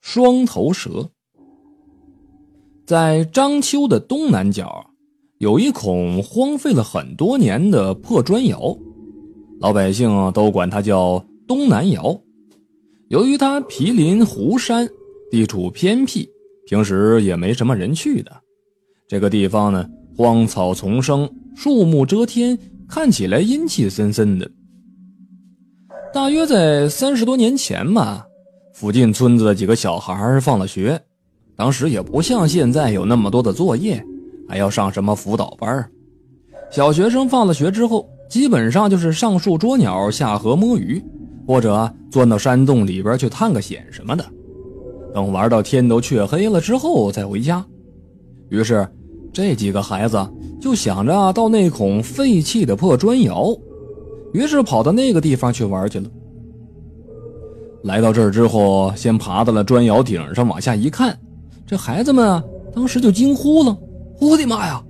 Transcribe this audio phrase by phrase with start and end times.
[0.00, 1.10] 双头蛇。
[2.86, 4.90] 在章丘的东南角，
[5.38, 8.76] 有一孔荒废了很多年的破砖窑，
[9.60, 12.20] 老百姓都管它叫东南窑。
[13.08, 14.88] 由于它毗邻湖山，
[15.30, 16.28] 地处偏僻，
[16.66, 18.32] 平时也没什么人去的。
[19.06, 22.58] 这个地方呢，荒草丛生，树木遮天，
[22.88, 24.50] 看起来阴气森森的。
[26.12, 28.26] 大约在三十多年前吧。
[28.80, 30.98] 附近村子的几个小孩放了学，
[31.54, 34.02] 当时也不像现在有那么多的作业，
[34.48, 35.86] 还要上什么辅导班。
[36.70, 40.98] 小学生放了学之后，基本上就是上树捉鸟、下河摸鱼，
[41.46, 44.24] 或者钻到山洞里边去探个险什么的。
[45.12, 47.62] 等玩到天都黢黑了之后再回家。
[48.48, 48.88] 于是，
[49.30, 50.26] 这几个孩子
[50.58, 53.54] 就想着到那孔废弃的破砖窑，
[54.32, 56.08] 于是跑到那个地方去玩去了。
[57.84, 61.18] 来到这儿之后，先爬到了砖窑顶上，往下一看，
[61.66, 63.76] 这孩子们啊，当时就惊呼了
[64.20, 64.82] ：“我的妈呀！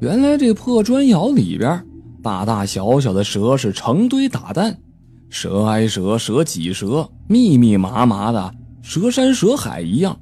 [0.00, 1.84] 原来这破砖窑里边，
[2.22, 4.74] 大大小小的蛇是成堆打蛋，
[5.28, 10.18] 蛇挨蛇，蛇挤蛇，密密麻麻的，蛇山蛇海一样。”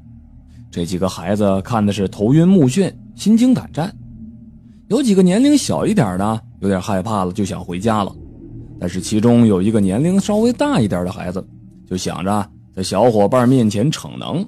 [0.71, 3.95] 这几个孩子看的是头晕目眩，心惊胆战。
[4.89, 8.13] 有几个年龄小一点的，有点害怕了，就想回家了。
[8.81, 11.47] 但是其中有一个年龄稍微大一点的孩子。
[11.89, 14.47] 就想着在小伙伴面前逞能，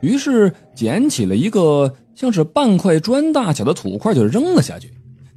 [0.00, 4.92] 于是捡起了一个像是半块砖大小的土块，就扔了下去。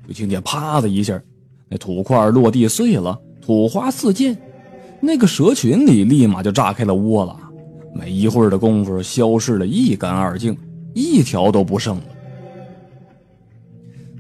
[0.08, 1.19] 就听见“啪”的一下，
[1.69, 4.38] 那土块落地碎了，土花四溅，
[5.00, 7.38] 那个蛇群里立马就炸开了窝了。
[7.94, 10.58] 没一会儿的功夫，消失的一干二净，
[10.94, 12.03] 一条都不剩了。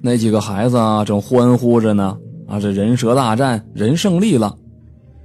[0.01, 4.57] 那几个孩子啊正欢呼着呢，啊，这人蛇大战，人胜利了。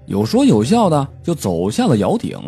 [0.06, 2.38] 有说有笑的就走下了窑顶。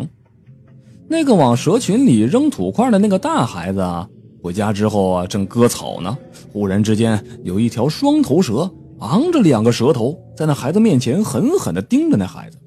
[1.07, 4.07] 那个往蛇群里扔土块的那个大孩子啊，
[4.41, 6.17] 回家之后啊，正割草呢，
[6.53, 12.57] 忽然之间有一条双头蛇昂着两个蛇头，在那孩子面前狠狠地盯着那孩子，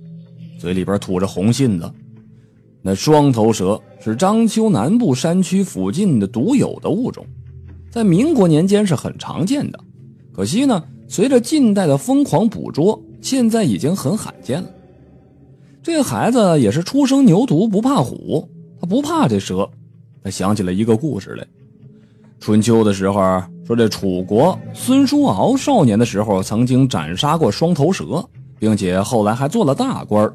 [0.59, 1.91] 嘴里边吐着红信子。
[2.83, 7.25] 那双头蛇是章丘南部山区附近的独有的物种，
[7.93, 9.79] 在民国年间是很常见的。
[10.33, 14.69] 可惜呢，随着近代的疯狂捕捉，现在已经很罕见了。
[15.83, 18.49] 这孩子也是初生牛犊不怕虎，
[18.81, 19.69] 他不怕这蛇。
[20.23, 21.45] 他想起了一个故事来。
[22.39, 28.25] 春秋的时候，说这楚国孙叔敖少年的时候曾经斩杀过双头蛇，
[28.61, 30.33] 并且后来还做了大官。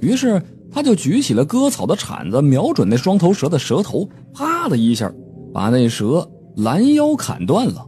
[0.00, 0.42] 于是
[0.72, 5.12] 他就举起了割草的铲子，瞄准那双头蛇的蛇头，啪的一下，
[5.52, 7.86] 把那蛇拦腰砍断了。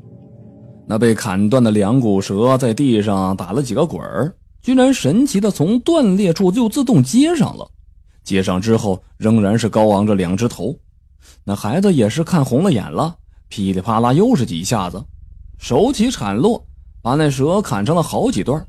[0.87, 4.33] 那被砍断的两股蛇在地上打了几个滚儿。
[4.65, 7.71] 居然神奇的从断裂处就自动接上了，
[8.25, 10.75] 接上之后仍然是高昂着两只头。
[11.45, 13.15] 那孩子也是看红了眼了，
[13.51, 15.05] 噼里啪啦又是几下子，
[15.59, 16.65] 手起铲落，
[17.03, 18.67] 把那蛇砍成了好几段。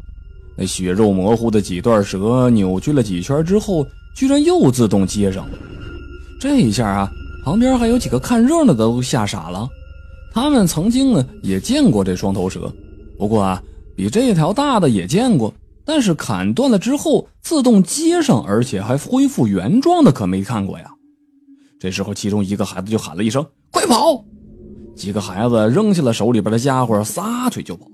[0.58, 5.58] 那血肉模糊的几段蛇扭曲了几圈之后，居然又自动接上了。
[6.42, 7.12] 这一下啊，
[7.46, 9.66] 旁边还有几个看热闹的都吓傻了。
[10.34, 12.70] 他们曾经呢也见过这双头蛇，
[13.18, 13.64] 不过啊，
[13.96, 15.54] 比这条大的也见过。
[15.86, 20.92] 但是砍断了之后自动接上，而且还恢复原状的可没看过呀。
[21.80, 24.26] 这时候，其中一个孩子就喊了一声：“快跑！”
[24.96, 27.86] 几个孩子扔下了手里边的家伙，撒腿就跑。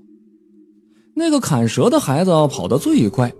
[1.14, 3.30] 那个砍蛇的孩子跑得最快，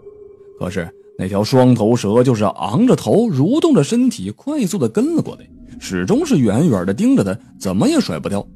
[0.59, 0.87] 可是
[1.17, 5.49] 那条双头蛇就是昂着头，蠕动着身体，快速的跟了过来，
[5.81, 8.47] 始终是远远的盯着他，怎么也甩不掉。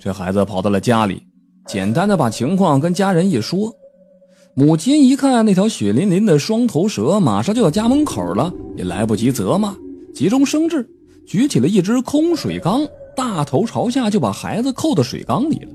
[0.00, 1.22] 这孩子跑到了家里，
[1.66, 3.70] 简单的把情况跟家人一说。
[4.58, 9.72] 母亲一看那条血淋淋的双头蛇马上就要家门口了，也来不及责骂，
[10.12, 10.84] 急中生智，
[11.24, 15.68] 举起了一只空水缸，大头朝下就把孩子扣到水缸里了。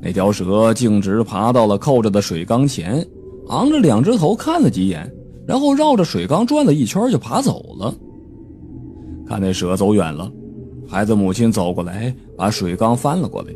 [0.00, 3.04] 那条蛇径直爬到了扣着的水缸前，
[3.48, 5.12] 昂着两只头看了几眼，
[5.44, 7.92] 然后绕着水缸转了一圈就爬走了。
[9.26, 10.30] 看那蛇走远了，
[10.86, 13.48] 孩子母亲走过来把水缸翻了过来，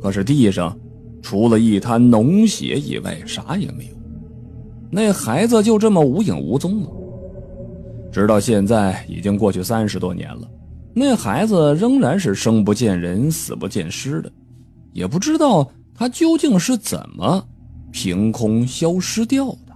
[0.00, 0.74] 可是地上。
[1.22, 3.92] 除了一滩脓血以外，啥也没有。
[4.90, 6.90] 那孩子就这么无影无踪了。
[8.10, 10.50] 直到现在，已经过去三十多年了，
[10.92, 14.30] 那孩子仍然是生不见人，死不见尸的，
[14.92, 17.42] 也不知道他究竟是怎么
[17.90, 19.71] 凭空消失掉的。